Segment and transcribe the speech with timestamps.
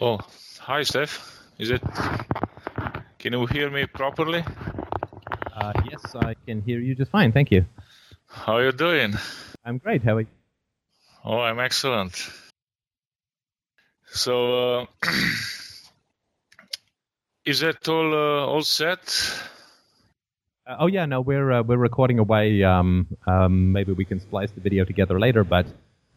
[0.00, 0.20] Oh,
[0.60, 1.42] hi, Steph.
[1.58, 1.82] Is it?
[3.18, 4.44] Can you hear me properly?
[5.56, 7.32] Uh, yes, I can hear you just fine.
[7.32, 7.64] Thank you.
[8.28, 9.14] How are you doing?
[9.64, 10.04] I'm great.
[10.04, 10.28] How are you?
[11.24, 12.30] Oh, I'm excellent.
[14.06, 14.86] So, uh,
[17.44, 19.02] is that all uh, all set?
[20.64, 22.62] Uh, oh yeah, no, we're uh, we're recording away.
[22.62, 25.42] Um, um, maybe we can splice the video together later.
[25.42, 25.66] But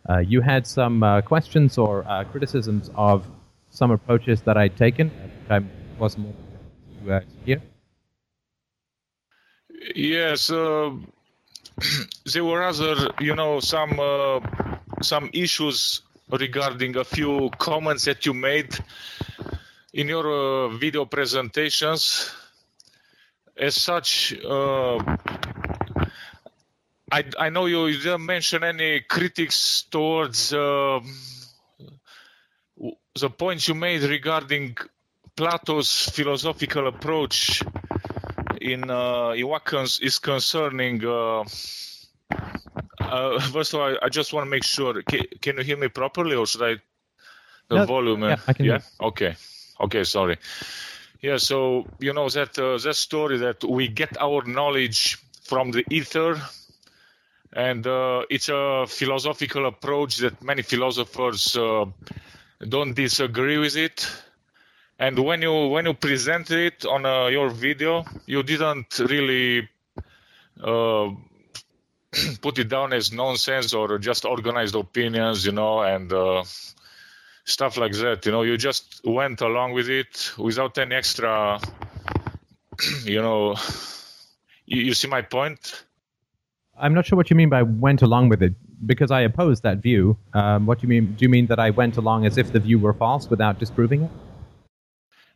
[0.07, 3.25] uh, you had some uh, questions or uh, criticisms of
[3.71, 5.11] some approaches that I'd taken.
[5.49, 5.61] I
[5.97, 7.61] wasn't able to uh, hear.
[9.95, 10.91] Yes, uh,
[12.31, 14.39] there were other, you know, some uh,
[15.01, 18.77] some issues regarding a few comments that you made
[19.93, 22.29] in your uh, video presentations.
[23.57, 24.97] As such, uh,
[27.11, 30.99] I I know you didn't mention any critics towards uh,
[33.19, 34.77] the points you made regarding
[35.35, 37.61] Plato's philosophical approach
[38.61, 41.03] in uh, in what cons- is concerning.
[41.05, 41.43] Uh,
[42.99, 45.01] uh, first of all, I, I just want to make sure.
[45.03, 46.75] Can, can you hear me properly, or should I?
[47.67, 48.23] The No, volume.
[48.23, 48.79] uh, yeah, I can Yeah.
[48.99, 49.35] Okay.
[49.79, 50.03] Okay.
[50.03, 50.37] Sorry.
[51.21, 51.37] Yeah.
[51.37, 56.41] So you know that uh, that story that we get our knowledge from the ether,
[57.53, 61.85] and uh, it's a philosophical approach that many philosophers uh,
[62.67, 64.07] don't disagree with it.
[64.99, 69.67] And when you when you presented it on uh, your video, you didn't really
[70.63, 71.09] uh,
[72.41, 76.43] put it down as nonsense or just organized opinions, you know, and uh,
[77.45, 78.25] stuff like that.
[78.25, 81.59] You know, you just went along with it without any extra,
[83.03, 83.55] you know.
[84.67, 85.83] You, you see my point?
[86.79, 88.53] I'm not sure what you mean by went along with it
[88.85, 90.17] because I oppose that view.
[90.33, 91.13] Um, what do you mean?
[91.13, 94.03] Do you mean that I went along as if the view were false without disproving
[94.03, 94.11] it?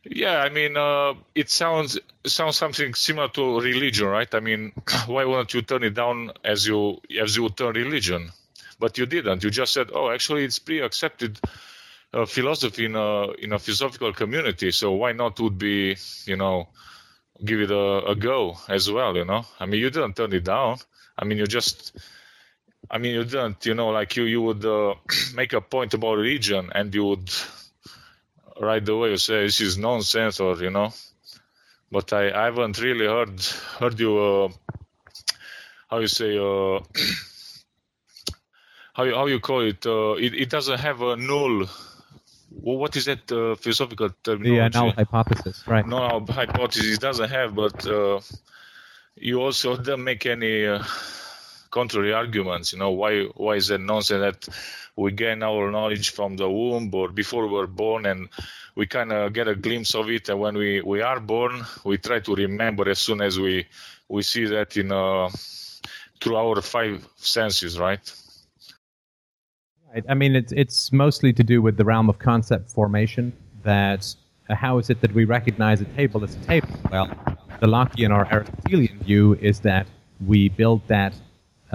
[0.04, 4.32] Yeah, I mean, uh, it sounds sounds something similar to religion, right?
[4.34, 4.72] I mean,
[5.06, 8.30] why wouldn't you turn it down as you as you would turn religion?
[8.78, 9.42] But you didn't.
[9.42, 11.40] You just said, "Oh, actually, it's pre-accepted
[12.12, 15.96] uh, philosophy in a in a philosophical community, so why not would be,
[16.26, 16.68] you know,
[17.44, 19.44] give it a, a go as well, you know?
[19.60, 20.78] I mean, you didn't turn it down.
[21.18, 21.96] I mean, you just,
[22.90, 24.94] I mean, you didn't, you know, like you you would uh,
[25.34, 27.30] make a point about religion and you would
[28.60, 30.92] right away you say this is nonsense or you know
[31.90, 33.40] but i, I haven't really heard
[33.78, 34.48] heard you uh,
[35.88, 36.80] how you say uh,
[38.94, 41.66] how you how you call it uh, it, it doesn't have a null
[42.58, 45.86] well, what is that uh, philosophical terminology null hypothesis, right?
[45.86, 48.20] no hypothesis it doesn't have but uh,
[49.16, 50.82] you also don't make any uh,
[51.78, 53.12] contrary arguments you know why
[53.44, 54.40] why is that nonsense that
[54.96, 58.20] we gain our knowledge from the womb or before we're born and
[58.78, 61.54] we kind of get a glimpse of it and when we we are born
[61.84, 63.54] we try to remember as soon as we
[64.14, 65.28] we see that in uh
[66.20, 68.06] through our five senses right
[69.96, 70.04] Right.
[70.10, 73.32] I mean, it's it's mostly to do with the realm of concept formation.
[73.62, 74.02] That
[74.50, 76.68] uh, how is it that we recognize a table as a table?
[76.92, 77.08] Well,
[77.60, 79.86] the Lockean or Aristotelian view is that
[80.26, 81.14] we build that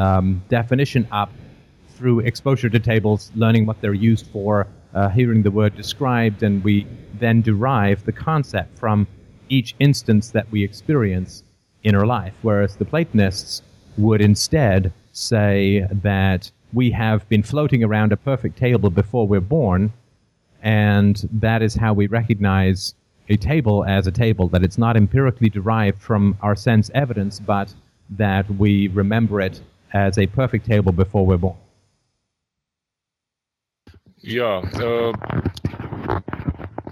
[0.01, 1.31] um, definition up
[1.95, 6.63] through exposure to tables, learning what they're used for, uh, hearing the word described, and
[6.63, 6.87] we
[7.19, 9.07] then derive the concept from
[9.49, 11.43] each instance that we experience
[11.83, 12.33] in our life.
[12.41, 13.61] Whereas the Platonists
[13.97, 19.93] would instead say that we have been floating around a perfect table before we're born,
[20.63, 22.95] and that is how we recognize
[23.29, 27.73] a table as a table, that it's not empirically derived from our sense evidence, but
[28.09, 29.61] that we remember it
[29.93, 31.57] as a perfect table before we're born.
[34.23, 35.11] yeah uh,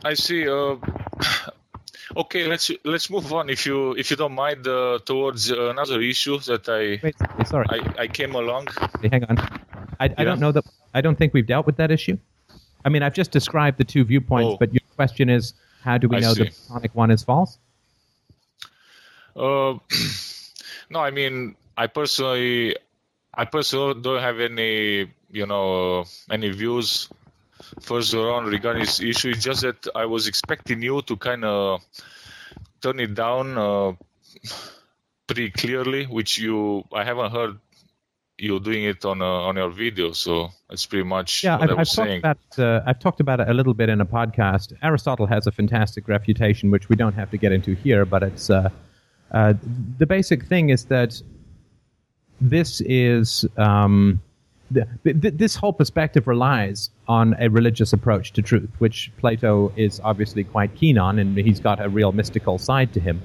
[0.04, 0.76] i see uh
[2.18, 6.40] okay let's let's move on if you if you don't mind uh, towards another issue
[6.40, 7.16] that i Wait,
[7.46, 8.68] sorry, I, I came along.
[9.02, 9.38] Hey, hang on.
[10.00, 10.66] I, I don't know that.
[10.94, 12.18] I don't think we've dealt with that issue.
[12.86, 14.58] I mean, I've just described the two viewpoints, Oh.
[14.58, 15.54] but your question is,
[15.84, 16.52] how do we I know the see.
[16.68, 17.60] Platonic one is false?
[19.36, 19.78] Uh,
[20.90, 22.76] no, I mean, I personally,
[23.34, 27.10] I personally don't have any, you know, any views
[27.82, 29.30] further on regarding this issue.
[29.30, 31.82] It's just that I was expecting you to kind of
[32.82, 33.94] turn it down uh,
[35.28, 37.60] pretty clearly, which you, I haven't heard
[38.38, 41.78] you doing it on uh, on your video, so that's pretty much Yeah, what I've,
[41.78, 42.20] I I've talked saying.
[42.20, 44.74] about uh, I've talked about it a little bit in a podcast.
[44.82, 48.50] Aristotle has a fantastic refutation, which we don't have to get into here, but it's
[48.50, 48.70] uh,
[49.32, 49.54] uh,
[49.98, 51.22] the basic thing is that
[52.42, 54.22] this is um,
[54.72, 60.00] the, th- this whole perspective relies on a religious approach to truth, which Plato is
[60.04, 63.22] obviously quite keen on, and he's got a real mystical side to him.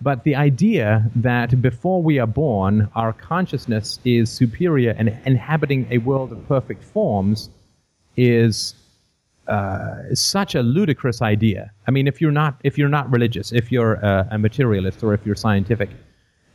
[0.00, 5.98] But the idea that before we are born, our consciousness is superior and inhabiting a
[5.98, 7.48] world of perfect forms
[8.16, 8.74] is
[9.48, 11.70] uh, such a ludicrous idea.
[11.86, 15.14] I mean, if you're not if you're not religious, if you're a, a materialist, or
[15.14, 15.88] if you're scientific,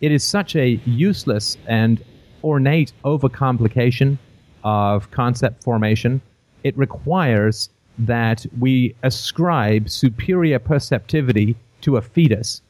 [0.02, 2.04] it is such a useless and
[2.44, 4.18] ornate overcomplication
[4.64, 6.22] of concept formation.
[6.64, 7.70] It requires
[8.00, 12.62] that we ascribe superior perceptivity to a fetus.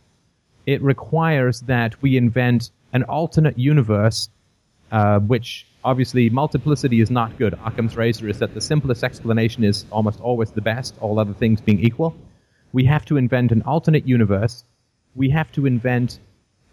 [0.66, 4.30] It requires that we invent an alternate universe,
[4.92, 7.54] uh, which obviously multiplicity is not good.
[7.66, 11.62] Occam's razor is that the simplest explanation is almost always the best, all other things
[11.62, 12.16] being equal.
[12.74, 14.66] We have to invent an alternate universe.
[15.16, 16.20] We have to invent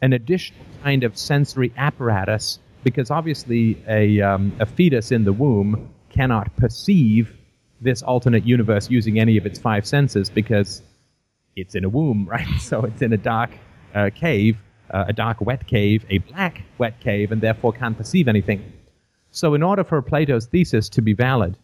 [0.02, 5.92] an additional kind of sensory apparatus because obviously a, um, a fetus in the womb
[6.10, 7.36] cannot perceive
[7.80, 10.82] this alternate universe using any of its five senses because
[11.56, 12.60] it's in a womb, right?
[12.60, 13.50] So it's in a dark
[13.94, 14.58] uh, cave,
[14.90, 18.72] uh, a dark wet cave, a black wet cave, and therefore can't perceive anything.
[19.30, 21.58] So, in order for Plato's thesis to be valid,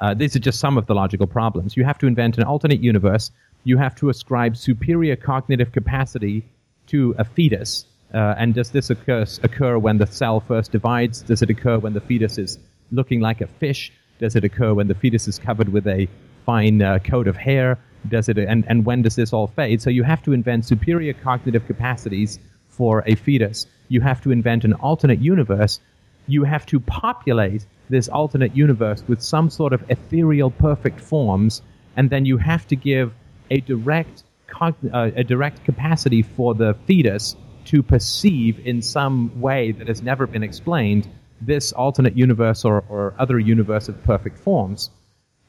[0.00, 1.76] uh, these are just some of the logical problems.
[1.76, 3.30] You have to invent an alternate universe.
[3.64, 6.44] You have to ascribe superior cognitive capacity
[6.88, 11.20] to a fetus uh, and does this occur, occur when the cell first divides?
[11.22, 12.58] Does it occur when the fetus is
[12.90, 13.92] looking like a fish?
[14.18, 16.08] Does it occur when the fetus is covered with a
[16.46, 17.78] fine uh, coat of hair?
[18.08, 19.82] Does it, and, and when does this all fade?
[19.82, 22.38] So you have to invent superior cognitive capacities
[22.68, 23.66] for a fetus.
[23.88, 25.80] You have to invent an alternate universe.
[26.26, 31.60] You have to populate this alternate universe with some sort of ethereal perfect forms,
[31.96, 33.12] and then you have to give
[33.50, 34.22] a direct,
[34.60, 37.36] uh, a direct capacity for the fetus
[37.66, 41.08] to perceive in some way that has never been explained
[41.40, 44.90] this alternate universe or, or other universe of perfect forms.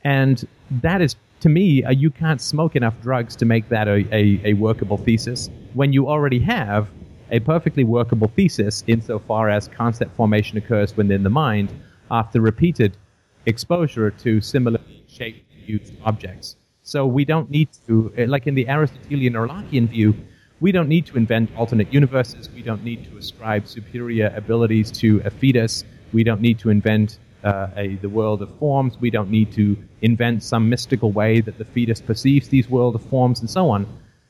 [0.03, 4.05] And that is, to me, uh, you can't smoke enough drugs to make that a,
[4.13, 6.89] a, a workable thesis when you already have
[7.31, 11.71] a perfectly workable thesis insofar as concept formation occurs within the mind
[12.11, 12.97] after repeated
[13.45, 16.55] exposure to similarly shaped used objects.
[16.89, 20.15] So we don't need to, like in the Aristotelian or Lockean view,
[20.59, 22.49] we don't need to invent alternate universes.
[22.49, 25.83] We don't need to ascribe superior abilities to a fetus.
[26.13, 28.97] We don't need to invent uh, a, the world of forms.
[28.99, 33.03] We don't need to invent some mystical way that the fetus perceives these world of
[33.03, 33.85] forms and so on.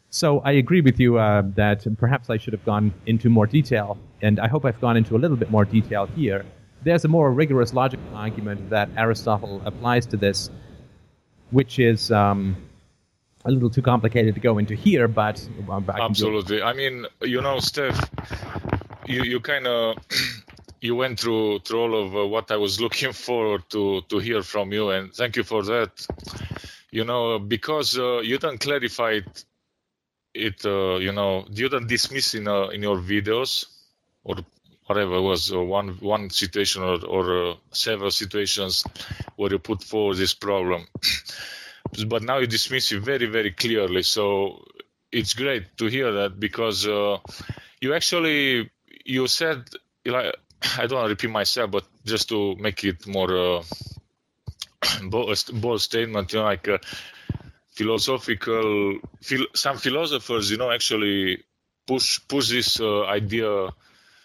[0.10, 3.98] So I agree with you uh, that perhaps I should have gone into more detail,
[4.22, 6.46] and I hope I've gone into a little bit more detail here.
[6.84, 10.50] There's a more rigorous logical argument that Aristotle applies to this,
[11.52, 12.56] which is um,
[13.46, 16.62] a little too complicated to go into here, but I absolutely.
[16.62, 18.10] I mean, you know, Steph,
[19.06, 19.98] you you kind of
[20.82, 24.44] you went through through all of uh, what I was looking for to to hear
[24.44, 26.06] from you, and thank you for that.
[26.92, 29.46] You know, because uh, you don't clarify it,
[30.34, 33.66] it uh, you know, you don't dismiss in uh, in your videos
[34.24, 34.38] or
[34.90, 38.84] whatever was one one situation or, or uh, several situations
[39.36, 40.88] where you put forward this problem.
[42.08, 44.64] but now you dismiss it very very clearly so
[45.12, 47.18] it's great to hear that because uh,
[47.82, 48.70] you actually
[49.06, 49.64] you said
[50.06, 50.36] like
[50.78, 53.64] i don't want to repeat myself but just to make it more uh,
[55.10, 56.68] bold, bold statement you know like
[57.72, 61.44] philosophical phil- some philosophers you know actually
[61.88, 63.70] push push this uh, idea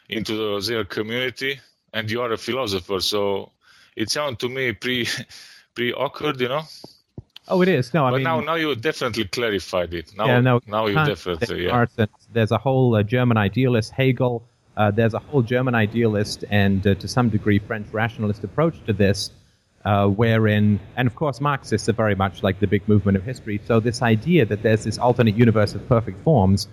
[0.09, 1.61] into the, their community
[1.93, 3.51] and you are a philosopher so
[3.97, 5.09] it sounds to me pretty
[5.75, 6.63] pretty awkward you know
[7.47, 7.93] Oh, it is.
[7.93, 10.17] No, I but mean, now, now you definitely clarified it.
[10.17, 11.67] Now, yeah, no, now you definitely.
[11.67, 11.85] Yeah.
[12.33, 14.43] There's a whole uh, German idealist, Hegel.
[14.77, 18.93] Uh, there's a whole German idealist and, uh, to some degree, French rationalist approach to
[18.93, 19.31] this,
[19.85, 23.61] uh, wherein, and of course, Marxists are very much like the big movement of history.
[23.67, 26.67] So this idea that there's this alternate universe of perfect forms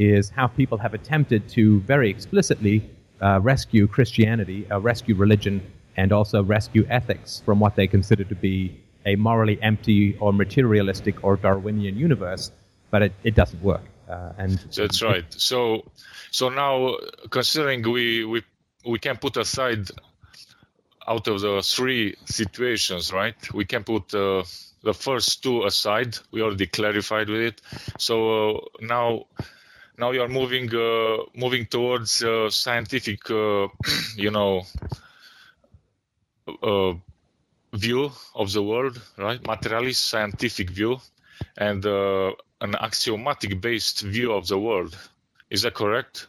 [0.00, 2.90] is how people have attempted to very explicitly
[3.20, 5.60] uh, rescue Christianity, uh, rescue religion,
[5.96, 11.22] and also rescue ethics from what they consider to be a morally empty or materialistic
[11.22, 12.50] or Darwinian universe,
[12.90, 13.82] but it, it doesn't work.
[14.08, 15.24] Uh, and that's right.
[15.28, 15.84] So,
[16.30, 16.96] so now
[17.30, 18.42] considering we we
[18.84, 19.86] we can put aside
[21.06, 23.34] out of the three situations, right?
[23.52, 24.42] We can put uh,
[24.82, 26.18] the first two aside.
[26.30, 27.60] We already clarified with it.
[27.98, 29.26] So uh, now,
[29.98, 33.68] now you are moving uh, moving towards uh, scientific, uh,
[34.16, 34.62] you know,
[36.62, 36.94] uh,
[37.72, 39.44] view of the world, right?
[39.46, 40.98] Materialist scientific view
[41.56, 44.96] and uh, an axiomatic based view of the world.
[45.50, 46.26] Is that correct?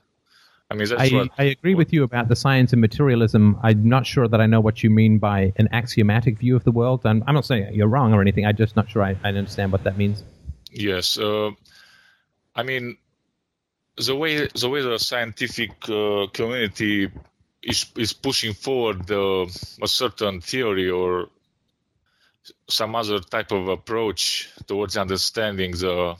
[0.69, 1.29] I mean, that's I, what.
[1.37, 3.59] I agree with you about the science and materialism.
[3.61, 6.71] I'm not sure that I know what you mean by an axiomatic view of the
[6.71, 7.01] world.
[7.05, 8.45] I'm, I'm not saying you're wrong or anything.
[8.45, 10.23] I'm just not sure I, I understand what that means.
[10.71, 11.51] Yes, uh,
[12.55, 12.97] I mean,
[14.05, 17.09] the way the way the scientific uh, community
[17.61, 19.45] is is pushing forward uh,
[19.81, 21.29] a certain theory or
[22.67, 26.15] some other type of approach towards understanding the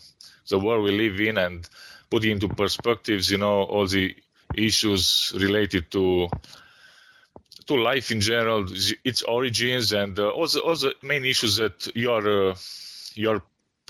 [0.50, 1.68] the world we live in and
[2.10, 4.16] putting into perspectives, you know, all the
[4.56, 6.30] issues related to
[7.68, 8.66] to life in general,
[9.04, 12.56] its origins, and uh, all, the, all the main issues that you are uh,
[13.16, 13.42] you are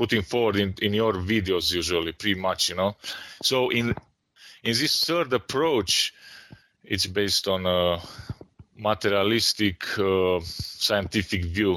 [0.01, 2.91] putting forward in, in your videos usually, pretty much, you know.
[3.43, 3.86] So in
[4.63, 6.13] in this third approach,
[6.84, 8.00] it's based on a
[8.75, 10.39] materialistic uh,
[10.88, 11.74] scientific view.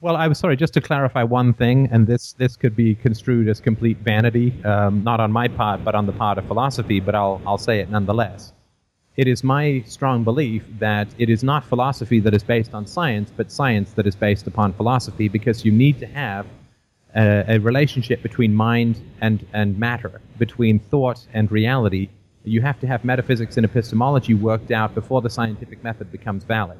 [0.00, 3.60] Well, I'm sorry, just to clarify one thing, and this, this could be construed as
[3.60, 7.40] complete vanity, um, not on my part, but on the part of philosophy, but I'll,
[7.46, 8.52] I'll say it nonetheless.
[9.16, 13.32] It is my strong belief that it is not philosophy that is based on science,
[13.36, 16.46] but science that is based upon philosophy, because you need to have
[17.14, 22.08] a, a relationship between mind and, and matter, between thought and reality.
[22.44, 26.78] You have to have metaphysics and epistemology worked out before the scientific method becomes valid.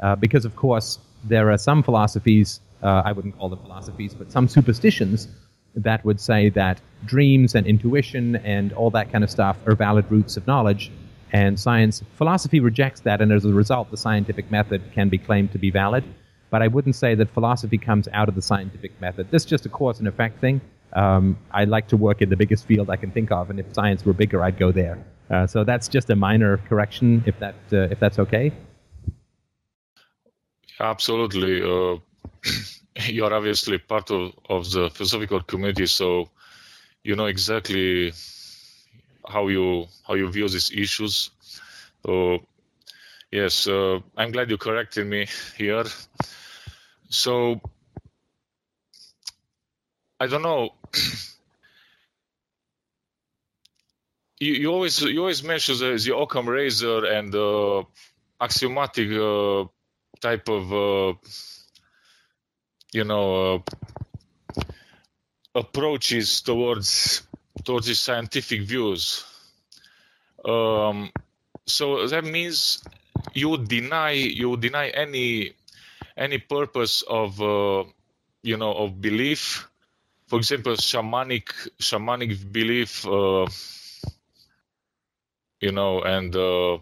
[0.00, 4.30] Uh, because, of course, there are some philosophies, uh, I wouldn't call them philosophies, but
[4.30, 5.28] some superstitions
[5.74, 10.04] that would say that dreams and intuition and all that kind of stuff are valid
[10.10, 10.90] routes of knowledge.
[11.32, 15.52] And science, philosophy rejects that, and as a result, the scientific method can be claimed
[15.52, 16.04] to be valid.
[16.52, 19.30] But I wouldn't say that philosophy comes out of the scientific method.
[19.30, 20.60] This is just a cause and effect thing.
[20.92, 23.66] Um, I like to work in the biggest field I can think of, and if
[23.72, 24.98] science were bigger, I'd go there.
[25.30, 28.52] Uh, so that's just a minor correction, if that uh, if that's okay.
[30.78, 31.62] Absolutely.
[31.62, 31.96] Uh,
[33.06, 36.28] you are obviously part of, of the philosophical community, so
[37.02, 38.12] you know exactly
[39.26, 41.30] how you how you view these issues.
[42.04, 42.40] So
[43.30, 45.84] yes, uh, I'm glad you corrected me here.
[47.12, 47.60] So
[50.18, 50.70] I don't know.
[54.40, 57.82] you, you always you always mention the, the Occam razor and the
[58.40, 59.64] axiomatic uh,
[60.20, 61.12] type of uh,
[62.94, 63.62] you know
[64.56, 64.62] uh,
[65.54, 67.24] approaches towards
[67.62, 69.22] towards the scientific views.
[70.42, 71.12] Um,
[71.66, 72.82] so that means
[73.34, 75.52] you deny you deny any
[76.16, 77.84] any purpose of uh,
[78.42, 79.68] you know of belief.
[80.26, 83.06] For example, shamanic shamanic belief.
[83.06, 83.46] Uh,
[85.60, 86.78] you know, and uh,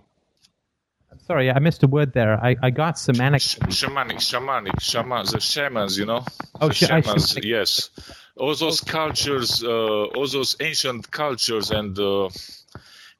[1.26, 2.42] Sorry, I missed a word there.
[2.42, 3.42] I, I got semantic.
[3.42, 6.24] Sh- shamanic, shamanic, shaman, the shamans, you know.
[6.60, 7.44] Oh, the sh- shamans, shamanic.
[7.44, 7.90] yes.
[8.36, 12.30] All those cultures, uh, all those ancient cultures and uh,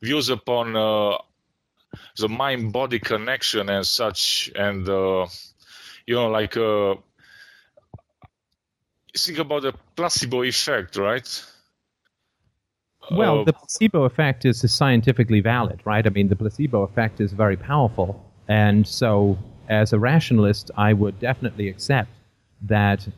[0.01, 1.19] views upon uh,
[2.17, 5.27] the mind-body connection and such, and uh,
[6.11, 6.97] you know, like uh,
[9.17, 11.45] think about the placebo effect, right?
[13.13, 16.05] Well, Uh, the placebo effect is scientifically valid, right?
[16.05, 18.11] I mean, the placebo effect is very powerful.
[18.49, 19.39] And so,
[19.69, 22.11] as a rationalist, I would definitely accept
[22.63, 23.09] that.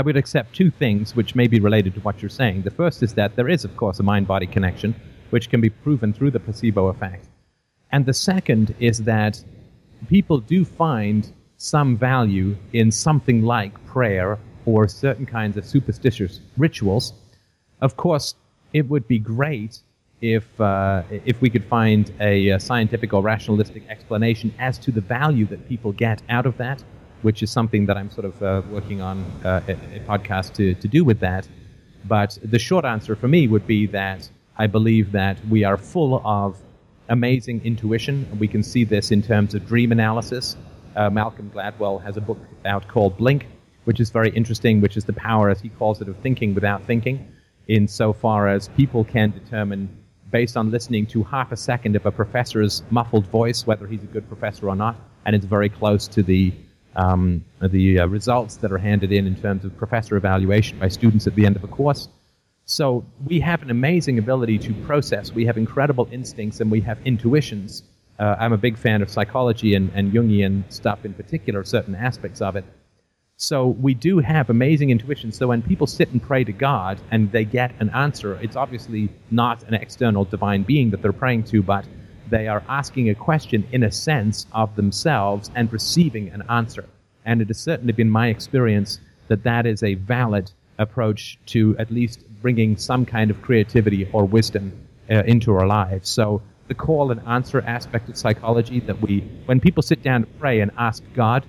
[0.00, 2.62] I would accept two things which may be related to what you're saying.
[2.62, 4.94] The first is that there is, of course, a mind body connection,
[5.30, 7.24] which can be proven through the placebo effect.
[7.90, 9.34] And the second is that
[10.08, 11.20] people do find
[11.58, 17.12] some value in something like prayer or certain kinds of superstitious rituals.
[17.80, 18.36] Of course,
[18.72, 19.80] it would be great
[20.20, 25.00] if uh, if we could find a, uh scientific or rationalistic explanation as to the
[25.00, 26.82] value that people get out of that,
[27.22, 30.74] which is something that I'm sort of uh, working on uh, a, a podcast to,
[30.74, 31.48] to do with that.
[32.04, 36.20] But the short answer for me would be that I believe that we are full
[36.24, 36.56] of
[37.08, 38.26] amazing intuition.
[38.38, 40.56] We can see this in terms of dream analysis.
[40.98, 43.46] Uh, Malcolm Gladwell has a book out called Blink,
[43.84, 46.82] which is very interesting, which is the power, as he calls it, of thinking without
[46.82, 47.32] thinking,
[47.68, 49.88] insofar as people can determine,
[50.32, 54.06] based on listening to half a second of a professor's muffled voice, whether he's a
[54.06, 56.52] good professor or not, and it's very close to the
[56.96, 61.28] um, the uh, results that are handed in in terms of professor evaluation by students
[61.28, 62.08] at the end of a course.
[62.64, 65.32] So we have an amazing ability to process.
[65.32, 67.84] We have incredible instincts and we have intuitions.
[68.18, 72.40] Uh, I'm a big fan of psychology and, and Jungian stuff in particular, certain aspects
[72.40, 72.64] of it.
[73.36, 75.30] So we do have amazing intuition.
[75.30, 79.10] So when people sit and pray to God and they get an answer, it's obviously
[79.30, 81.86] not an external divine being that they're praying to, but
[82.28, 86.84] they are asking a question in a sense of themselves and receiving an answer.
[87.24, 88.98] And it has certainly been my experience
[89.28, 94.24] that that is a valid approach to at least bringing some kind of creativity or
[94.24, 94.72] wisdom
[95.10, 96.08] uh, into our lives.
[96.08, 100.26] So the call and answer aspect of psychology that we, when people sit down to
[100.38, 101.44] pray and ask God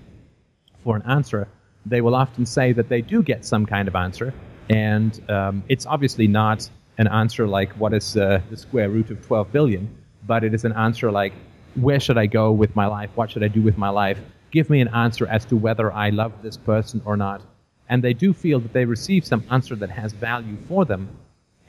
[0.84, 1.48] for an answer,
[1.86, 4.34] they will often say that they do get some kind of answer,
[4.70, 9.26] and um, it's obviously not an answer like what is uh, the square root of
[9.26, 9.90] 12 billion,
[10.28, 11.34] but it is an answer like
[11.76, 13.10] where should I go with my life?
[13.16, 14.20] What should I do with my life?
[14.52, 17.42] Give me an answer as to whether I love this person or not.
[17.88, 21.10] And they do feel that they receive some answer that has value for them.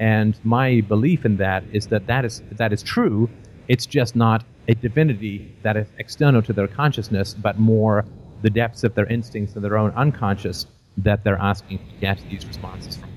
[0.01, 3.29] And my belief in that is that that is, that is true.
[3.69, 8.07] It's just not a divinity that is external to their consciousness, but more
[8.43, 10.67] the depths of their instincts and their own unconscious
[10.97, 13.11] that they're asking to get these responses from.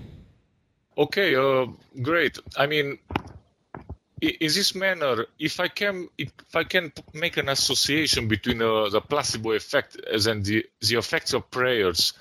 [0.97, 1.67] Okay, uh,
[2.01, 2.37] great.
[2.57, 2.99] I mean,
[4.21, 9.01] in this manner, if I can, if I can make an association between uh, the
[9.01, 12.13] placebo effect as and the, the effects of prayers,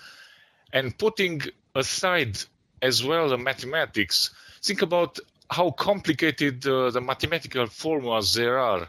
[0.72, 1.42] and putting
[1.74, 2.38] aside
[2.80, 4.30] as well the mathematics,
[4.62, 5.18] think about
[5.50, 8.88] how complicated uh, the mathematical formulas there are.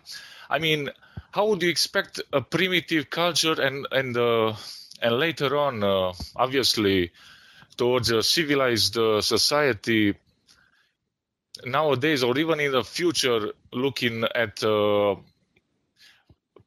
[0.50, 0.90] I mean,
[1.32, 4.56] how would you expect a primitive culture and and uh,
[5.02, 7.12] and later on, uh, obviously,
[7.76, 10.16] towards a civilized uh, society
[11.66, 15.16] nowadays or even in the future looking at uh,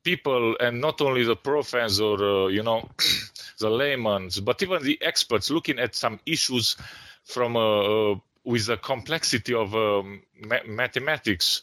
[0.02, 2.88] people and not only the profanes or uh, you know
[3.58, 6.76] the laymen but even the experts looking at some issues
[7.24, 8.14] from uh, uh
[8.46, 11.62] with the complexity of um, ma- mathematics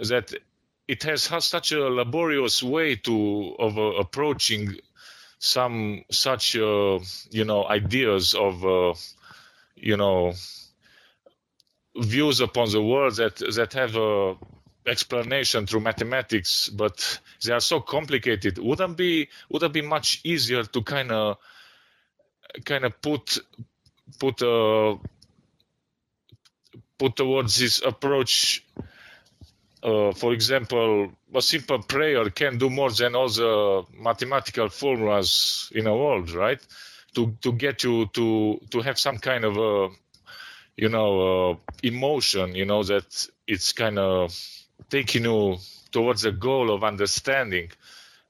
[0.00, 0.32] that
[0.88, 4.76] it has, such a laborious way to of uh, approaching
[5.38, 6.98] some such uh,
[7.30, 8.64] you know ideas of
[9.76, 10.32] you know
[11.96, 14.36] views upon the world that that have a
[14.86, 18.58] explanation through mathematics, but they are so complicated.
[18.58, 21.36] Wouldn't be would it be much easier to kind of
[22.64, 23.38] kind of put
[24.18, 24.96] put uh,
[26.98, 28.64] put towards this approach?
[29.82, 35.84] Uh, for example, a simple prayer can do more than all the mathematical formulas in
[35.84, 36.60] the world, right?
[37.14, 39.88] To to get you to to have some kind of a
[40.76, 44.38] you know, uh, emotion, you know, that it's kind of
[44.90, 45.56] taking you
[45.90, 47.70] towards a goal of understanding.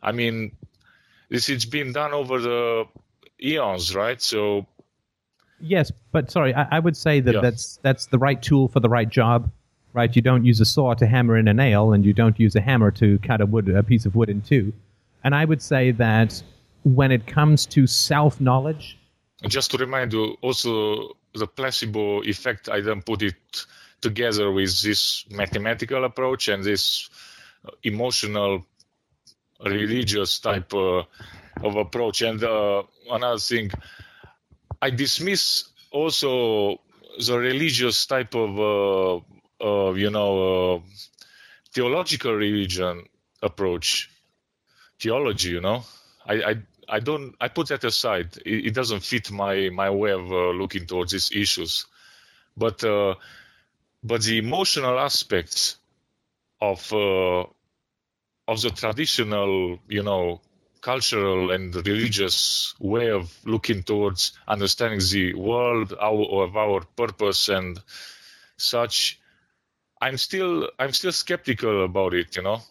[0.00, 0.52] I mean,
[1.28, 2.84] this it's been done over the
[3.42, 4.20] eons, right?
[4.22, 4.66] So.
[5.60, 7.40] Yes, but sorry, I, I would say that yeah.
[7.40, 9.50] that's that's the right tool for the right job,
[9.92, 10.14] right?
[10.14, 12.60] You don't use a saw to hammer in a nail, and you don't use a
[12.60, 14.72] hammer to cut a wood a piece of wood in two.
[15.24, 16.42] And I would say that
[16.84, 18.98] when it comes to self knowledge,
[19.48, 23.34] just to remind you, also the placebo effect, I then put it
[24.00, 27.08] together with this mathematical approach and this
[27.82, 28.64] emotional,
[29.64, 31.02] religious type uh,
[31.62, 32.22] of approach.
[32.22, 33.70] And uh, another thing,
[34.82, 36.80] I dismiss also
[37.18, 38.58] the religious type of,
[39.60, 40.80] uh, you know, uh,
[41.72, 43.04] theological religion
[43.42, 44.10] approach,
[45.00, 45.50] theology.
[45.50, 45.84] You know,
[46.26, 46.56] I, I
[46.88, 47.34] I don't.
[47.40, 48.36] I put that aside.
[48.44, 51.86] It, it doesn't fit my my way of uh, looking towards these issues.
[52.56, 53.14] But uh,
[54.02, 55.76] but the emotional aspects
[56.60, 57.44] of uh,
[58.48, 60.40] of the traditional, you know,
[60.80, 67.80] cultural and religious way of looking towards understanding the world, our of our purpose and
[68.56, 69.20] such.
[70.00, 72.36] I'm still I'm still skeptical about it.
[72.36, 72.62] You know.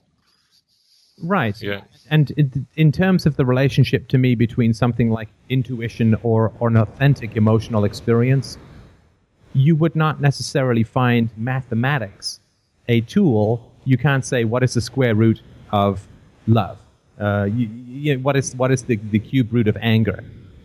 [1.24, 1.60] Right.
[1.62, 1.82] Yeah.
[2.10, 6.76] And in terms of the relationship to me between something like intuition or, or an
[6.76, 8.58] authentic emotional experience,
[9.54, 12.42] you would not necessarily find mathematics
[12.90, 13.72] a tool.
[13.86, 15.42] You can't say what is the square root
[15.72, 16.06] of
[16.48, 16.78] love.
[17.20, 20.24] Uh, you, you, what is what is the, the cube root of anger?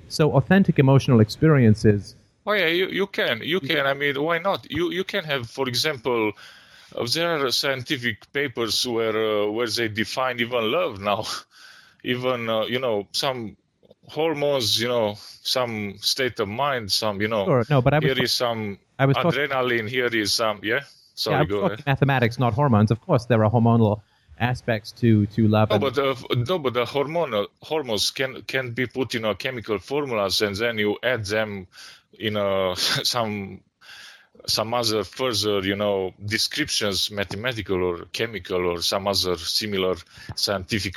[0.08, 2.16] So authentic emotional experiences.
[2.46, 3.86] Oh yeah, you, you can you can.
[3.86, 4.68] I mean, why not?
[4.70, 6.32] You you can have, for example,
[6.96, 11.24] uh, there are scientific papers where uh, where they define even love now,
[12.04, 13.56] even uh, you know some
[14.08, 17.44] hormones, you know, some state of mind, some you know.
[17.44, 17.64] Sure.
[17.70, 19.88] No, but I was, here is some I was adrenaline.
[19.88, 20.80] Here is some yeah.
[21.14, 21.84] Sorry, yeah, go ahead.
[21.86, 22.90] Mathematics, not hormones.
[22.90, 24.00] Of course, there are hormonal
[24.40, 25.70] aspects to to love.
[25.70, 29.78] No, but uh, no, but the hormonal hormones can can be put in a chemical
[29.78, 31.66] formulas, and then you add them
[32.18, 33.60] in a some
[34.46, 39.96] some other further, you know, descriptions, mathematical or chemical or some other similar
[40.34, 40.96] scientific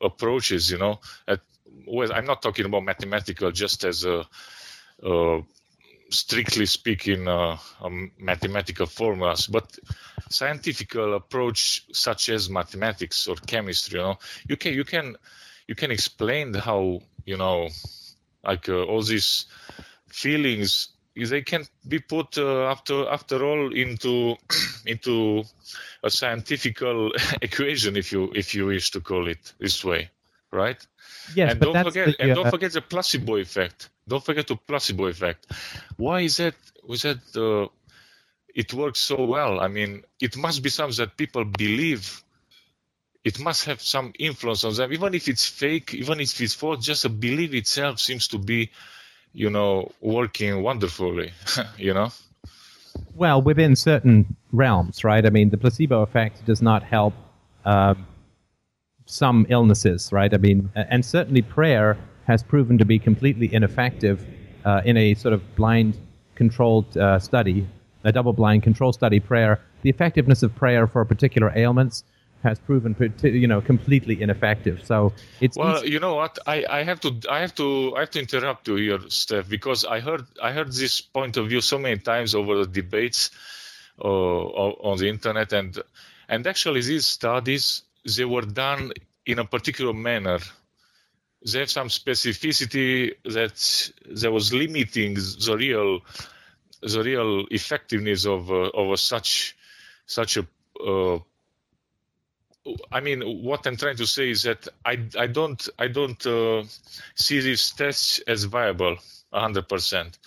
[0.00, 1.00] approaches, you know.
[1.28, 1.40] At,
[1.86, 4.26] well, I'm not talking about mathematical just as a,
[5.02, 5.42] a
[6.12, 7.56] strictly speaking uh,
[8.18, 9.78] mathematical formulas, but
[10.28, 15.16] scientific approach such as mathematics or chemistry, you know, you can you can
[15.66, 17.68] you can explain how you know
[18.44, 19.46] like uh, all these
[20.08, 24.36] feelings they can be put uh, after after all into
[24.86, 25.44] into
[26.02, 26.80] a scientific
[27.42, 30.10] equation if you if you wish to call it this way
[30.50, 30.86] right?
[31.34, 34.56] Yes and don't forget the, and uh, don't forget the placebo effect don't forget the
[34.56, 35.46] placebo effect.
[35.96, 36.54] Why is that
[36.86, 37.68] was that uh,
[38.54, 39.60] it works so well?
[39.60, 42.22] I mean it must be something that people believe.
[43.24, 44.92] It must have some influence on them.
[44.92, 48.70] Even if it's fake even if it's false just a belief itself seems to be
[49.32, 51.32] you know working wonderfully
[51.78, 52.10] you know?
[53.14, 55.24] Well within certain realms right?
[55.24, 57.14] I mean the placebo effect does not help
[57.64, 58.06] um,
[59.06, 60.34] some illnesses right?
[60.34, 64.26] I mean and certainly prayer has proven to be completely ineffective
[64.64, 65.98] uh, in a sort of blind
[66.34, 67.66] controlled uh, study
[68.04, 69.60] a double blind control study prayer.
[69.82, 72.04] The effectiveness of prayer for particular ailments
[72.42, 74.84] has proven you know completely ineffective.
[74.84, 76.38] So it's well easy- you know what?
[76.46, 79.84] I, I have to i have to i have to interrupt you here steph because
[79.84, 83.30] i heard i heard this point of view so many times over the debates
[84.04, 85.78] uh, on the internet and
[86.28, 87.82] and actually these studies
[88.16, 88.92] they were done
[89.24, 90.40] in a particular manner
[91.50, 96.00] they have some specificity that that was limiting the real
[96.82, 99.56] the real effectiveness of uh, of a such
[100.06, 100.46] such a
[100.84, 101.18] uh,
[102.92, 106.62] I mean, what I'm trying to say is that I, I don't I don't uh,
[107.14, 108.96] see these tests as viable
[109.30, 110.18] 100 percent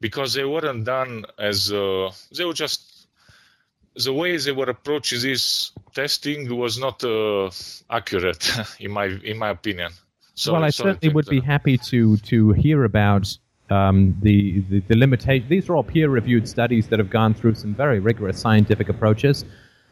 [0.00, 3.06] because they weren't done as uh, they were just
[3.94, 7.48] the way they were approaching this testing was not uh,
[7.88, 9.92] accurate in my in my opinion.
[10.34, 13.36] So well, I certainly would be happy to to hear about
[13.70, 15.48] um, the the, the limitation.
[15.48, 19.44] These are all peer-reviewed studies that have gone through some very rigorous scientific approaches.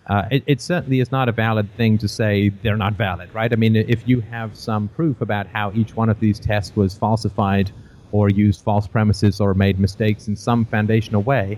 [0.08, 3.52] Uh, it, it certainly is not a valid thing to say they're not valid, right?
[3.52, 6.92] I mean, if you have some proof about how each one of these tests was
[6.92, 7.70] falsified
[8.10, 11.56] or used false premises or made mistakes in some foundational way,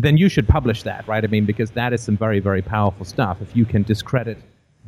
[0.00, 1.22] then you should publish that, right?
[1.22, 3.40] I mean, because that is some very, very powerful stuff.
[3.40, 4.38] If you can discredit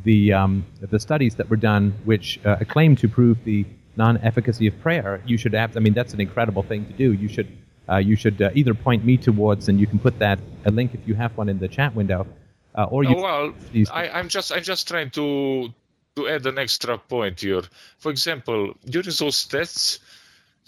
[0.09, 3.67] the um, the studies that were done, which uh, claim to prove the
[3.97, 5.77] non-efficacy of prayer, you should have.
[5.77, 7.13] I mean, that's an incredible thing to do.
[7.13, 7.51] You should
[7.91, 10.95] uh, you should uh, either point me towards, and you can put that a link
[10.95, 12.27] if you have one in the chat window,
[12.75, 13.17] uh, or you.
[13.19, 13.45] Oh, well,
[13.93, 15.69] I, I'm just I'm just trying to
[16.17, 17.65] to add an extra point here.
[17.99, 19.99] For example, during those tests,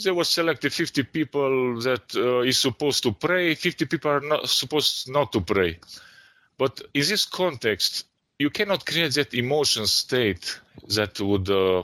[0.04, 4.48] they were selected 50 people that uh, is supposed to pray, 50 people are not
[4.50, 5.78] supposed not to pray.
[6.58, 8.04] But in this context,
[8.40, 10.58] you cannot create that emotion state
[10.96, 11.82] that would uh,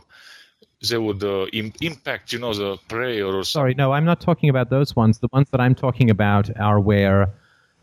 [0.88, 3.44] that would uh, im- impact, you know, the prayer or something.
[3.44, 5.18] Sorry, no, I'm not talking about those ones.
[5.18, 7.28] The ones that I'm talking about are where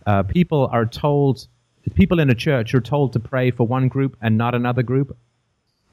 [0.08, 1.48] uh, people are told,
[1.94, 5.16] people in a church are told to pray for one group and not another group.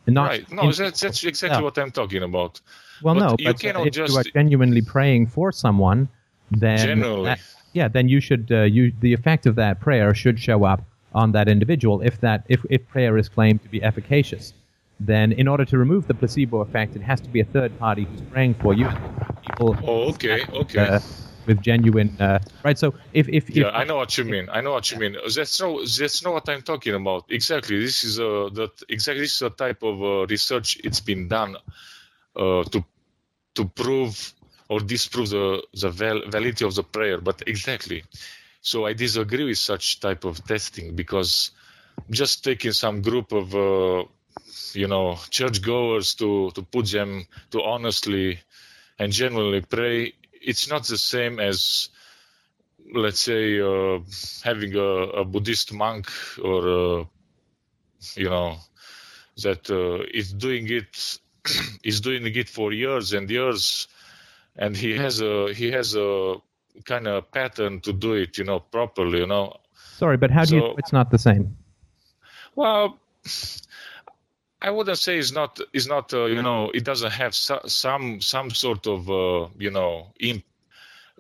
[0.07, 0.51] Not Right?
[0.51, 1.65] No, in- that's that's exactly Yeah.
[1.65, 2.61] what I'm talking about.
[3.03, 6.09] Well, But no, you but cannot if you are genuinely praying for someone,
[6.51, 7.41] then that-
[7.75, 10.81] yeah, then you should uh, you the effect of that prayer should show up
[11.15, 12.01] on that individual.
[12.03, 14.53] If that if if prayer is claimed to be efficacious,
[14.99, 18.05] then in order to remove the placebo effect, it has to be a third party
[18.05, 18.89] who's praying for you.
[19.47, 20.79] People Oh, okay, okay.
[20.79, 21.01] uh,
[21.47, 22.79] with genuine uh, right.
[22.79, 24.49] So if if, if yeah, I know what you mean.
[24.53, 25.17] I know what you mean.
[25.35, 27.25] That's no, that's not what I'm talking about.
[27.31, 27.81] Exactly.
[27.81, 30.79] This is a that exactly this is a type of uh, research.
[30.85, 31.57] It's been done
[32.37, 32.85] uh, to
[33.55, 34.33] to prove
[34.69, 37.19] or disprove the the val- validity of the prayer.
[37.21, 38.05] But exactly.
[38.61, 41.51] So I disagree with such type of testing because
[42.11, 44.05] just taking some group of uh,
[44.75, 48.39] you know churchgoers to to put them to honestly
[48.99, 51.89] and genuinely pray, it's not the same as
[52.95, 54.01] let's say uh,
[54.45, 56.11] having a, a Buddhist monk
[56.43, 57.05] or uh,
[58.15, 58.57] you know
[59.43, 61.19] that uh, is doing it
[61.83, 63.89] is doing it for years and years,
[64.57, 66.37] and he has a he has a
[66.85, 69.57] kind of pattern to do it, you know, properly, you know.
[69.75, 71.57] sorry, but how do you So- know it's not the same?
[72.57, 72.99] Well,
[74.63, 78.21] I wouldn't say it's not it's not uh, you know it doesn't have so, some
[78.21, 80.43] some sort of uh, you know in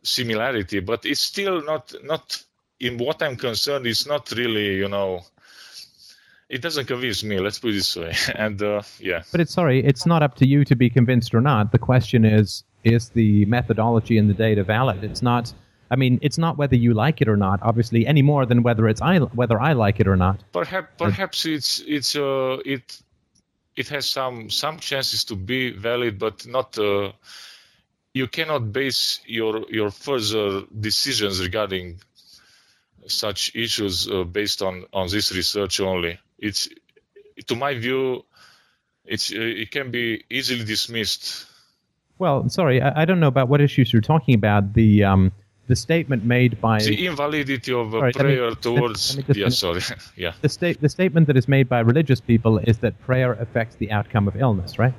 [0.02, 2.42] similarity, but it's still not not
[2.80, 3.86] in what I'm concerned.
[3.86, 5.22] It's not really you know
[6.50, 7.38] it doesn't convince me.
[7.38, 8.12] Let's put it this way.
[8.34, 11.40] And uh, yeah, But it's sorry, it's not up to you to be convinced or
[11.40, 11.72] not.
[11.72, 15.04] The question is, is the methodology and the data valid?
[15.04, 15.54] It's not.
[15.92, 18.88] I mean, it's not whether you like it or not, obviously, any more than whether
[18.88, 20.42] it's I whether I like it or not.
[20.52, 23.00] perhaps perhaps it's it's uh it
[23.76, 26.78] it has some some chances to be valid, but not.
[26.78, 27.12] Uh,
[28.12, 32.00] you cannot base your your further decisions regarding
[33.06, 36.18] such issues uh, based on on this research only.
[36.40, 36.68] It's
[37.46, 38.24] to my view,
[39.04, 41.46] it's uh, it can be easily dismissed.
[42.18, 44.74] Well, sorry, I, I don't know about what issues you're talking about.
[44.74, 45.32] The um,
[45.70, 49.16] the statement made by the invalidity of Sorry, prayer towards.
[49.16, 49.82] me yeah, sorry.
[50.16, 50.32] yeah.
[50.40, 53.92] the state the statement that is made by religious people is that prayer affects the
[53.92, 54.94] outcome of illness, right?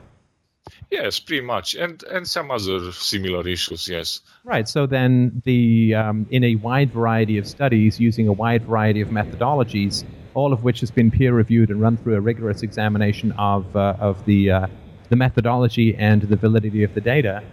[0.89, 3.89] Yes, pretty much, and and some other similar issues.
[3.89, 4.21] Yes.
[4.43, 4.67] Right.
[4.67, 9.10] So then, the um, in a wide variety of studies using a wide variety of
[9.10, 13.76] methodologies, all of which has been peer reviewed and run through a rigorous examination of
[13.76, 14.67] uh, of the uh,
[15.10, 17.44] the methodology and the validity of the data,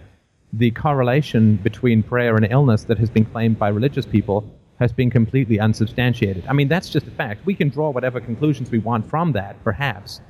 [0.53, 5.09] the correlation between prayer and illness that has been claimed by religious people has been
[5.09, 6.45] completely unsubstantiated.
[6.47, 7.45] I mean, that's just a fact.
[7.45, 10.21] We can draw whatever conclusions we want from that, perhaps,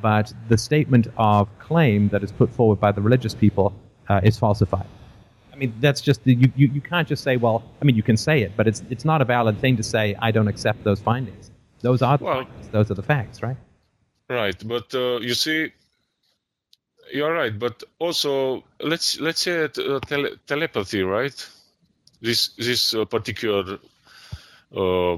[0.00, 3.74] but the statement of claim that is put forward by the religious people
[4.08, 4.86] uh, is falsified.
[5.52, 6.68] I mean, that's just the, you, you.
[6.68, 9.20] You can't just say, well, I mean, you can say it, but it's it's not
[9.20, 10.16] a valid thing to say.
[10.20, 11.50] I don't accept those findings.
[11.80, 12.46] Those are the Well-.
[12.72, 13.56] Those are the facts, right?
[14.28, 15.72] Right, but uh, you see,
[17.12, 17.56] you're right.
[17.58, 21.34] But also, let's let's say uh, tele- telepathy, right?
[22.20, 23.78] This this uh, particular
[24.76, 25.16] uh,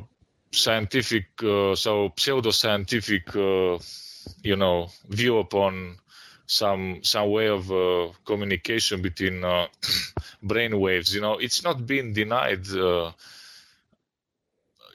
[0.52, 3.78] scientific, uh, so pseudo-scientific, uh,
[4.42, 5.96] you know, view upon
[6.46, 9.66] some some way of uh, communication between uh,
[10.42, 11.14] brain waves.
[11.14, 12.66] You know, it's not been denied.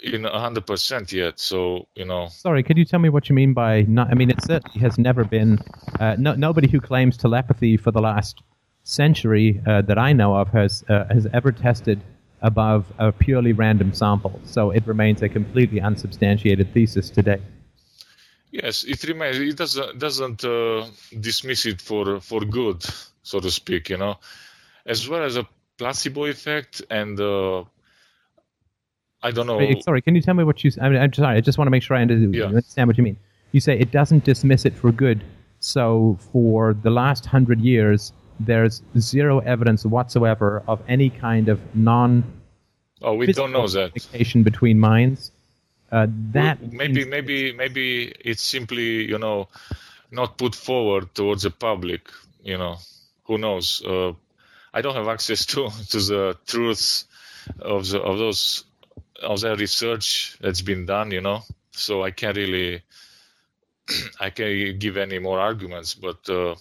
[0.06, 3.82] In 100% yet so you know Sorry, could you tell me what you mean by
[3.88, 4.10] not?
[4.12, 5.58] I mean, it certainly has never been.
[6.00, 8.44] Uh, no, nobody who claims telepathy for the last
[8.84, 12.04] century uh, that I know of has uh, has ever tested
[12.44, 14.40] above a purely random sample.
[14.46, 17.42] So it remains a completely unsubstantiated thesis today.
[18.52, 19.40] Yes, it remains.
[19.40, 20.86] It doesn't doesn't uh,
[21.20, 22.86] dismiss it for for good,
[23.24, 23.90] so to speak.
[23.90, 24.20] You know,
[24.86, 25.48] as well as a
[25.80, 27.64] placebo effect, and uh,
[29.28, 29.60] I don't know.
[29.82, 30.72] Sorry, can you tell me what you?
[30.82, 31.38] I mean, I'm sorry.
[31.38, 32.46] I just want to make sure I Yeah.
[32.46, 33.18] understand what you mean.
[33.54, 35.20] You say it doesn't dismiss it for good.
[35.60, 42.24] So for the last hundred years, there's zero evidence whatsoever of any kind of non
[43.02, 43.94] oh, we don't know that.
[43.94, 45.32] communication between minds.
[45.92, 46.08] Uh,
[46.38, 49.48] that maybe seems- maybe maybe it's simply you know
[50.12, 52.02] not put forward towards the public.
[52.44, 52.76] You know,
[53.28, 53.82] who knows?
[53.94, 54.12] Uh,
[54.74, 57.06] I don't have access to to the truths
[57.60, 58.66] of the of those
[59.22, 61.12] of that research that's been done.
[61.12, 62.82] You know, so I can't really
[64.20, 65.94] I can't give any more arguments.
[65.94, 66.56] But uh,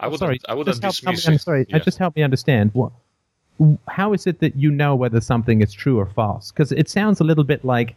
[0.00, 1.66] I wouldn't sorry, I wouldn't just help, help dismiss me, I'm sorry.
[1.68, 1.78] Yeah.
[1.78, 2.70] Just help me understand.
[2.74, 2.92] What,
[3.88, 6.50] how is it that you know whether something is true or false?
[6.50, 7.96] Because it sounds a little bit like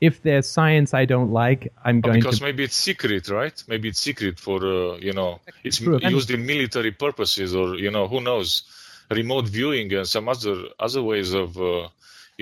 [0.00, 2.40] if there's science I don't like, I'm Oh, going because to.
[2.40, 3.62] Because maybe it's secret, right?
[3.68, 7.90] Maybe it's secret for uh, you know it's true used in military purposes, or you
[7.90, 8.62] know who knows,
[9.10, 11.88] remote viewing and some other other ways of uh,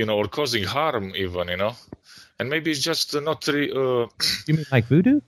[0.00, 1.74] you know or causing harm even you know,
[2.38, 4.06] and maybe it's just not re- uh,
[4.48, 5.20] You mean like voodoo?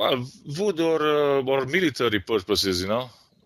[0.00, 0.16] well
[0.58, 3.04] voodoo or uh, or military purposes, you know.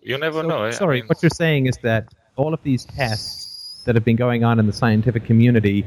[0.09, 0.59] You never So- know.
[0.63, 0.67] eh?
[0.67, 2.03] I Sorry, mean, what you're saying is that
[2.41, 5.77] all of these tests that have been going on in the scientific community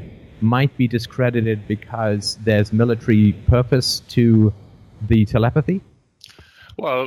[0.55, 4.25] might be discredited because there's military purpose to
[5.11, 5.77] the telepathy.
[6.77, 7.03] well,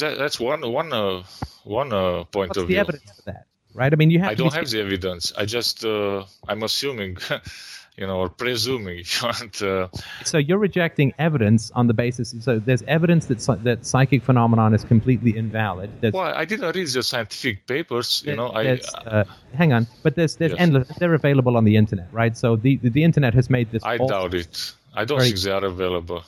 [0.00, 1.22] that, that's one one uh,
[1.64, 2.80] one uh, point What's of the view.
[2.84, 3.44] evidence for that?
[3.74, 3.92] Right?
[3.92, 4.30] I mean, you have.
[4.30, 5.32] I don't have the evidence.
[5.36, 7.16] I just uh, I'm assuming,
[7.98, 8.98] you know, or presuming.
[9.00, 9.88] If you want, uh,
[10.24, 12.34] So you're rejecting evidence on the basis.
[12.40, 15.90] So there's evidence that that psychic phenomenon is completely invalid.
[16.00, 18.22] There's, well, I didn't read the scientific papers.
[18.26, 20.60] You know, I uh, hang on, but there's there's Yes.
[20.60, 20.88] endless.
[20.98, 22.36] They're available on the internet, right?
[22.36, 23.82] So the the, the internet has made this.
[23.84, 24.72] I all- doubt it.
[24.94, 26.22] I don't Very- think they are available.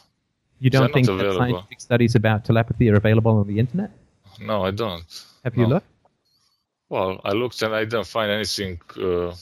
[0.58, 1.38] You don't think that available.
[1.38, 3.90] scientific studies about telepathy are available on the internet?
[4.40, 5.04] No, I don't.
[5.44, 5.86] Have you looked?
[6.88, 9.34] Well, I looked and I didn't find anything uh,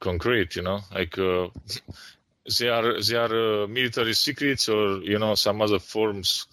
[0.00, 0.56] concrete.
[0.56, 1.48] You know, like uh,
[2.58, 6.46] they are they are uh, military secrets or you know some other forms.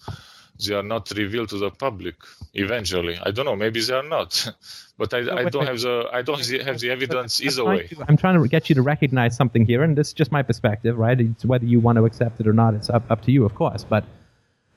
[0.64, 2.14] They are not revealed to the public.
[2.54, 3.56] Eventually, I don't know.
[3.56, 4.48] Maybe they are not,
[4.98, 7.86] but I, I don't have the I don't have the evidence I'm either way.
[7.88, 10.42] to- I'm trying to get you to recognize something here, and this is just my
[10.42, 11.18] perspective, right?
[11.18, 13.54] It's whether you want to accept it or not, it's up, up to you, of
[13.54, 13.84] course.
[13.84, 14.04] But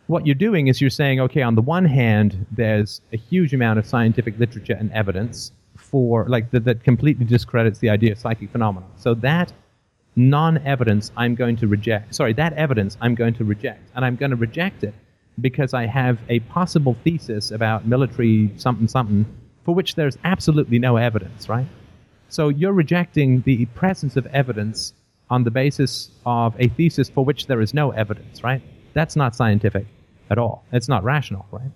[0.08, 3.80] what you're doing is you're saying, okay, on the one hand, there's a huge amount
[3.80, 8.52] of scientific literature and evidence for, like, that, that completely discredits the idea of psychic
[8.52, 8.86] phenomena.
[8.98, 9.52] So that
[10.16, 12.16] non-evidence I'm going to reject.
[12.16, 14.94] Sorry, that evidence I'm going to reject, and I'm going to reject it
[15.42, 19.26] because I have a possible thesis about military something something
[19.66, 21.68] for which there's absolutely no evidence, right?
[22.30, 24.94] So you're rejecting the presence of evidence
[25.30, 28.62] on the basis of a thesis for which there is no evidence, right?
[28.94, 29.88] That's not scientific
[30.30, 30.64] at all.
[30.72, 31.72] It's not rational, right?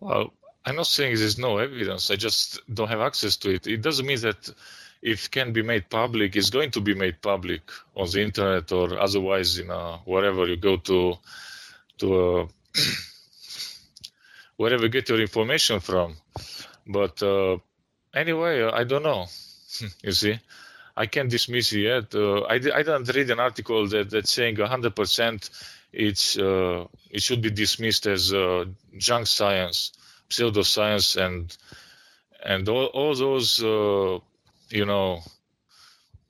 [0.00, 0.32] Well,
[0.64, 2.10] I'm not saying there's no evidence.
[2.10, 3.66] I just don't have access to it.
[3.66, 4.50] It doesn't mean that
[5.02, 7.62] if it can be made public, it's going to be made public
[7.96, 11.14] on the internet or otherwise in uh, wherever you go to
[11.98, 12.46] to uh,
[14.56, 16.16] wherever you get your information from.
[16.86, 17.58] But uh,
[18.14, 19.26] anyway, uh, I don't know.
[20.02, 20.38] you see,
[20.96, 22.14] I can't dismiss it yet.
[22.14, 25.50] Uh, I, I didn't read an article that that's saying 100%
[25.92, 28.64] it's uh, it should be dismissed as uh,
[28.96, 29.92] junk science,
[30.28, 31.56] pseudoscience, and
[32.44, 34.18] and all, all those uh,
[34.70, 35.20] you know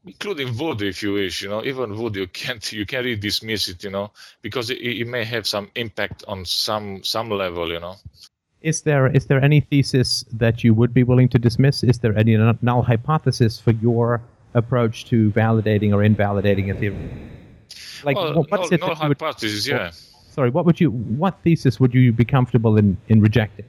[0.07, 3.69] including voodoo if you wish you know even voodoo you can't you can't really dismiss
[3.69, 7.81] it you know because it, it may have some impact on some some level you
[7.81, 7.97] know.
[8.63, 11.83] Is there is there any thesis that you would be willing to dismiss?
[11.83, 14.21] Is there any null hypothesis for your
[14.53, 17.09] approach to validating or invalidating a theory
[18.05, 19.91] like well, what's null, it null hypothesis would, yeah
[20.31, 23.65] sorry what would you what thesis would you be comfortable in in rejecting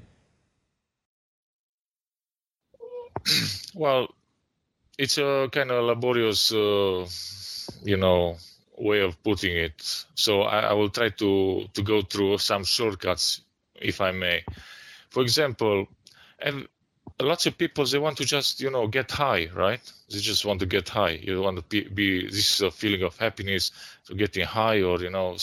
[3.75, 4.13] well
[5.01, 7.07] it's a kind of laborious, uh,
[7.83, 8.37] you know,
[8.77, 10.05] way of putting it.
[10.13, 13.41] So I, I, will try to to go through some shortcuts,
[13.75, 14.43] if I may.
[15.09, 15.87] For example,
[16.37, 16.67] and
[17.21, 19.81] lots of people they want to just you know get high, right?
[20.09, 21.19] They just want to get high.
[21.21, 23.71] You want to be, be this is a feeling of happiness,
[24.03, 25.37] so getting high, or you know,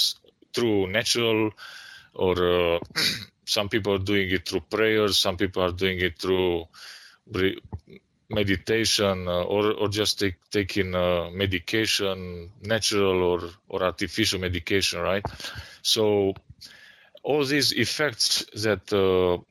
[0.54, 1.50] through natural,
[2.14, 2.78] or uh,
[3.44, 5.18] some people are doing it through prayers.
[5.18, 6.66] Some people are doing it through
[8.30, 15.24] meditation uh, or or just take, taking uh, medication, natural or or artificial medication, right?
[15.82, 16.34] So
[17.22, 19.42] all these effects that uh,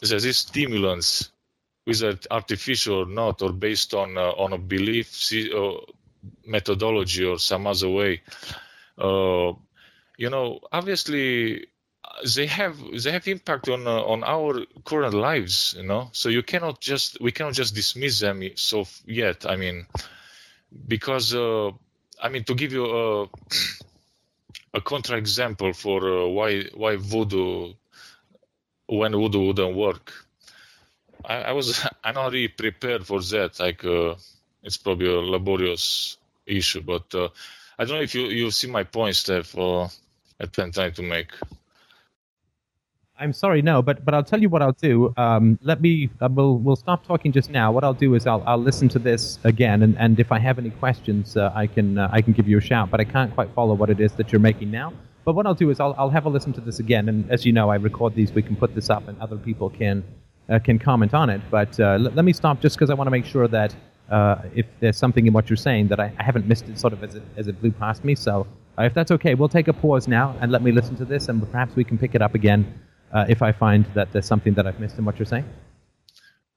[0.00, 1.30] these stimulants,
[1.84, 5.72] whether artificial or not, or based on uh, on a belief uh,
[6.46, 8.22] methodology or some other way,
[8.98, 9.52] uh,
[10.16, 11.66] you know, obviously
[12.34, 16.10] they have they have impact on uh, on our current lives you know?
[16.12, 19.86] So you cannot just we cannot just dismiss them so yet i mean
[20.86, 21.70] because uh,
[22.20, 23.22] i mean to give you a
[24.74, 27.72] a contra example for uh, why why voodoo
[28.88, 30.12] when voodoo wouldn't work
[31.24, 34.14] i, I was i'm not really prepared for that like uh,
[34.62, 37.28] it's probably a laborious issue but uh,
[37.78, 39.90] i don't know if you you see my point steph or
[40.40, 41.32] i'm trying to make
[43.20, 45.12] I'm sorry, no, but but I'll tell you what I'll do.
[45.16, 46.08] Um, let me.
[46.20, 47.72] Uh, we'll we'll stop talking just now.
[47.72, 50.58] What I'll do is I'll I'll listen to this again, and, and if I have
[50.58, 52.90] any questions, uh, I can uh, I can give you a shout.
[52.90, 54.92] But I can't quite follow what it is that you're making now.
[55.28, 57.44] But what I'll do is I'll I'll have a listen to this again, and as
[57.44, 58.32] you know, I record these.
[58.32, 60.02] We can put this up, and other people can
[60.48, 61.42] uh, can comment on it.
[61.50, 63.76] But uh, l- let me stop just because I want to make sure that
[64.10, 66.94] uh, if there's something in what you're saying that I, I haven't missed it, sort
[66.94, 68.14] of as it as it blew past me.
[68.14, 68.46] So
[68.78, 71.46] if that's okay, we'll take a pause now and let me listen to this, and
[71.52, 72.64] perhaps we can pick it up again
[73.12, 75.44] uh, if I find that there's something that I've missed in what you're saying?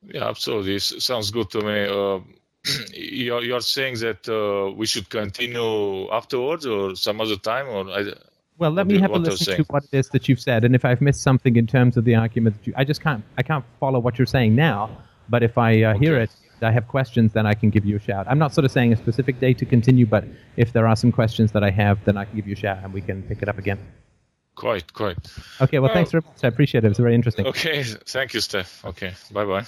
[0.01, 0.75] Yeah, absolutely.
[0.75, 1.87] It sounds good to me.
[2.63, 7.89] Uh, you're, you're saying that uh, we should continue afterwards or some other time, or
[7.89, 8.13] I,
[8.61, 10.85] well, let me have a listen to what it is that you've said, and if
[10.85, 13.65] I've missed something in terms of the argument, that you, I just can't I can't
[13.79, 14.95] follow what you're saying now.
[15.29, 16.05] But if I uh, okay.
[16.05, 16.29] hear it,
[16.61, 18.27] I have questions, then I can give you a shout.
[18.29, 20.25] I'm not sort of saying a specific day to continue, but
[20.57, 22.79] if there are some questions that I have, then I can give you a shout
[22.83, 23.79] and we can pick it up again.
[24.53, 25.17] Quite, quite.
[25.59, 26.43] Okay, well, well thanks very much.
[26.43, 26.87] I appreciate it.
[26.87, 27.47] It was very interesting.
[27.47, 28.85] Okay, thank you, Steph.
[28.85, 29.65] Okay, bye bye.